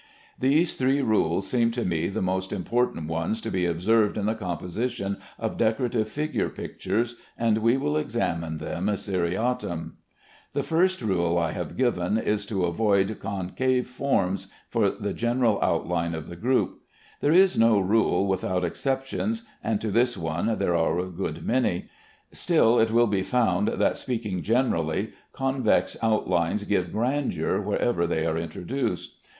[0.39, 4.33] These three rules seem to me the most important ones to be observed in the
[4.33, 9.97] composition of decorative figure pictures, and we will examine them seriatim.
[10.53, 16.15] The first rule I have given is to avoid concave forms for the general outline
[16.15, 16.79] of the groups.
[17.19, 21.89] There is no rule without exceptions, and to this one there are a good many;
[22.31, 28.39] still it will be found that, speaking generally, convex outlines give grandeur wherever they are
[28.39, 29.19] introduced.